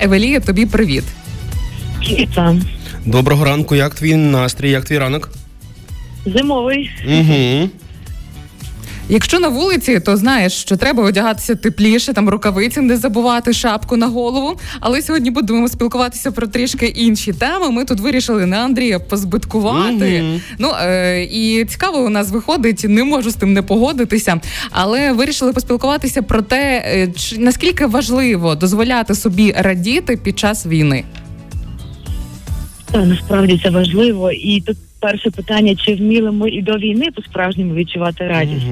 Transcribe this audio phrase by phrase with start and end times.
[0.00, 1.04] Евелія, тобі привіт.
[2.10, 2.62] Вітаю.
[3.04, 5.30] Доброго ранку, як твій настрій, як твій ранок?
[6.26, 6.90] Зимовий.
[7.08, 7.68] Угу.
[9.08, 14.06] Якщо на вулиці, то знаєш, що треба одягатися тепліше, там рукавиці не забувати, шапку на
[14.06, 14.58] голову.
[14.80, 17.70] Але сьогодні будемо спілкуватися про трішки інші теми.
[17.70, 20.22] Ми тут вирішили на Андрія позбиткувати.
[20.22, 20.40] Мгм.
[20.58, 24.40] Ну е- і цікаво у нас виходить, не можу з тим не погодитися.
[24.70, 31.04] Але вирішили поспілкуватися про те, е, чи- наскільки важливо дозволяти собі радіти під час війни.
[32.92, 34.32] Та насправді це важливо.
[34.32, 38.66] І тут перше питання: чи вміли ми і до війни по-справжньому відчувати радість?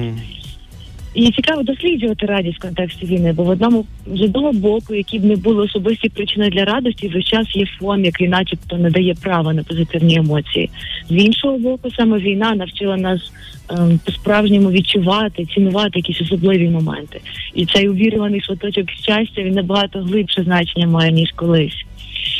[1.15, 5.25] І цікаво досліджувати радість в контексті війни, бо в одному з одного боку, які б
[5.25, 9.53] не були особисті причини для радості, весь час є фон, який, начебто, не дає права
[9.53, 10.69] на позитивні емоції.
[11.09, 13.31] З іншого боку, саме війна навчила нас
[13.69, 17.21] ем, по-справжньому відчувати, цінувати якісь особливі моменти.
[17.53, 21.85] І цей увірюваний шматочок щастя він набагато глибше значення має ніж колись.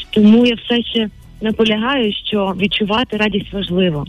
[0.10, 1.10] Тому я все ще
[1.46, 4.06] наполягаю, що відчувати радість важливо.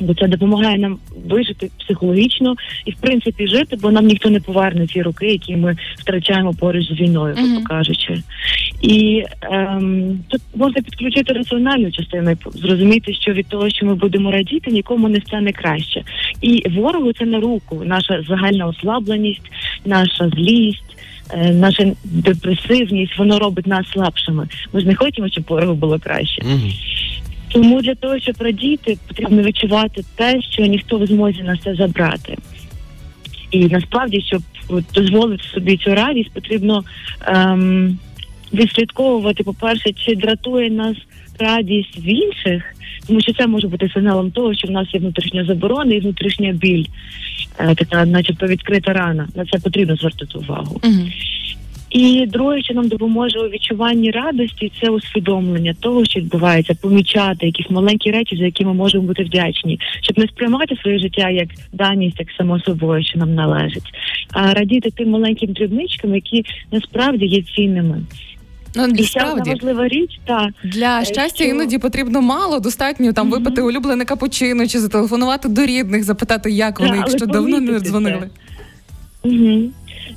[0.00, 4.86] Бо це допомагає нам вижити психологічно і в принципі жити, бо нам ніхто не поверне
[4.86, 8.22] ці роки, які ми втрачаємо поруч з війною, грубо кажучи.
[8.82, 14.30] І ем, тут можна підключити раціональну частину, і зрозуміти, що від того, що ми будемо
[14.30, 16.02] радіти, нікому не стане краще.
[16.40, 19.50] І ворогу це на руку, наша загальна ослабленість,
[19.86, 20.82] наша злість.
[21.30, 24.48] е, Наша депресивність, воно робить нас слабшими.
[24.72, 26.42] Ми ж не хочемо, щоб ворогу було краще.
[26.44, 26.70] Угу.
[27.48, 32.36] Тому для того, щоб радіти, потрібно відчувати те, що ніхто в змозі нас це забрати.
[33.50, 36.84] І насправді, щоб от, дозволити собі цю радість, потрібно
[37.26, 37.98] ем,
[38.52, 40.96] відслідковувати, по-перше, чи дратує нас
[41.38, 42.62] радість в інших,
[43.06, 46.52] тому що це може бути сигналом того, що в нас є внутрішня заборона і внутрішня
[46.52, 46.84] біль,
[47.56, 49.28] така, начебто, відкрита рана.
[49.34, 50.80] На це потрібно звертати увагу.
[51.90, 57.70] І друге, що нам допоможе у відчуванні радості, це усвідомлення того, що відбувається, помічати якісь
[57.70, 62.20] маленькі речі, за які ми можемо бути вдячні, щоб не сприймати своє життя як даність,
[62.20, 63.92] як само собою, що нам належить,
[64.32, 68.00] а радіти тим маленьким дрібничкам, які насправді є цінними.
[68.76, 73.12] Ну І ще одна важлива річ, та Для Е, щастя що- іноді потрібно мало, достатньо
[73.12, 73.38] там Мгм.
[73.38, 78.30] випити улюблене капучино чи зателефонувати до рідних, запитати, як вони, Та, якщо давно не дзвонили.
[79.24, 79.60] Угу.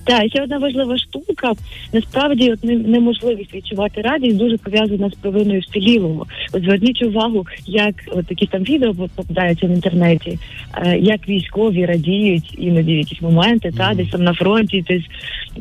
[0.04, 1.54] Так, ще одна важлива штука.
[1.94, 6.26] Насправді, от неможливість відчувати радість дуже пов'язана з провиною вцілілого.
[6.54, 10.40] От зверніть увагу, як от такі там відео попадаються в інтернеті,
[10.78, 15.04] е, як військові радіють іноді в якісь моменти, та десь там на фронті, десь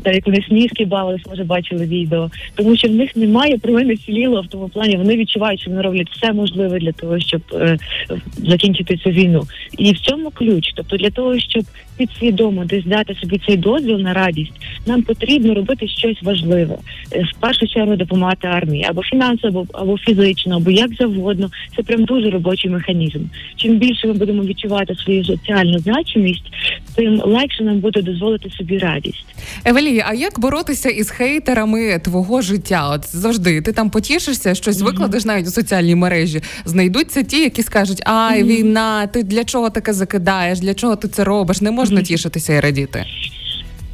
[0.03, 2.31] та як вони сніжки бавились, може бачили відео.
[2.55, 4.97] Тому що в них немає провини вцілілого в тому плані.
[4.97, 7.78] Вони відчувають, що вони роблять все можливе для того, щоб е,
[8.37, 9.43] закінчити цю війну.
[9.78, 10.72] І в цьому ключ.
[10.75, 11.65] Тобто для того, щоб
[11.97, 14.28] підсвідомо десь дати собі цей дозвіл на радість,
[14.87, 16.77] нам потрібно робити щось важливе.
[17.12, 21.50] Е, В першу чергу допомагати армії або фінансово, або фізично, або як завгодно.
[21.77, 23.19] Це прям дуже робочий механізм.
[23.56, 26.44] Чим більше ми будемо відчувати свою соціальну значимість,
[26.94, 29.25] тим легше нам буде дозволити собі радість.
[29.65, 32.88] Евелія, а як боротися із хейтерами твого життя?
[32.91, 34.87] От завжди ти там потішишся, щось Мгм.
[34.87, 36.41] викладеш навіть у соціальній мережі.
[36.65, 38.49] Знайдуться ті, які скажуть: Ай, Мгм.
[38.49, 40.59] війна, ти для чого таке закидаєш?
[40.61, 41.61] Для чого ти це робиш?
[41.61, 42.05] Не можна Мгм.
[42.05, 43.05] тішитися і радіти.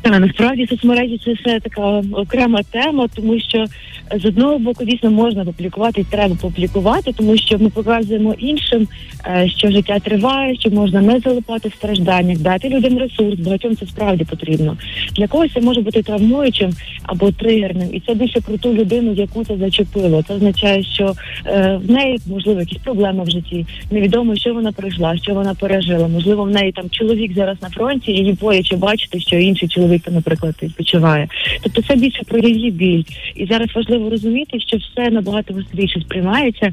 [0.04, 5.10] Та насправді соцмережі це все така окрема тема, тому що е, з одного боку дійсно
[5.10, 8.88] можна публікувати і треба публікувати, тому що ми показуємо іншим,
[9.26, 13.40] е, що життя триває, що можна не залипати в стражданнях, дати людям ресурс.
[13.40, 14.76] Багатьом це справді потрібно.
[15.16, 16.70] Для когось це може бути травмуючим
[17.02, 20.22] або тригерним, і це більше про ту людину, яку це зачепило.
[20.22, 21.14] Це означає, що
[21.46, 23.66] е, в неї можливо якісь проблеми в житті.
[23.90, 26.08] Невідомо, що вона пройшла, що вона пережила.
[26.08, 29.93] Можливо, в неї там чоловік зараз на фронті, і її боляче бачити, що інший чоловік
[29.98, 31.28] там, наприклад, відпочиває.
[31.62, 33.04] Тобто це більше про її біль.
[33.34, 36.72] І зараз важливо розуміти, що все набагато гостріше сприймається.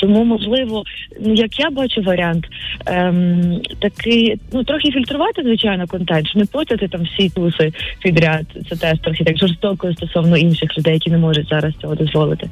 [0.00, 0.84] Тому, можливо,
[1.20, 2.44] ну як я бачу варіант,
[2.86, 7.72] ем, такий, ну трохи фільтрувати, звичайно, контент, не потяти там всі туси
[8.02, 8.46] підряд.
[8.68, 12.48] Це теж трохи так жорстоко стосовно інших людей, які не можуть зараз цього дозволити.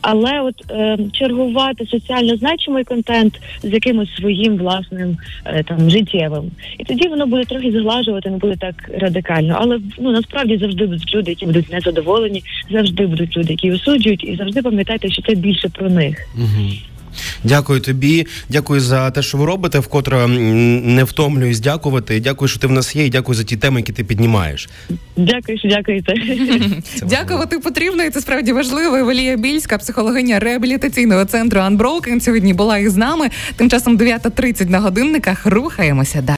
[0.00, 6.84] Але от ем, чергувати соціально значимий контент з якимось своїм власним е, там життєвим, і
[6.84, 9.56] тоді воно буде трохи зглажувати, не буде так радикально.
[9.60, 14.36] Але ну насправді завжди будуть люди, які будуть незадоволені, завжди будуть люди, які осуджують, і
[14.36, 16.28] завжди пам'ятайте, що це більше про них.
[16.54, 16.68] Угу.
[17.44, 22.20] Дякую тобі, дякую за те, що ви робите, вкотре не втомлююсь дякувати.
[22.20, 24.68] Дякую, що ти в нас є, і дякую за ті теми, які ти піднімаєш.
[25.16, 26.14] Дякую, що дякуєте.
[27.02, 28.96] Дякувати потрібно, і це справді важливо.
[28.96, 33.28] Евелія Більська, психологиня реабілітаційного центру Unbroken, сьогодні була із нами.
[33.56, 35.46] Тим часом 9.30 на годинниках.
[35.46, 36.26] Рухаємося далі.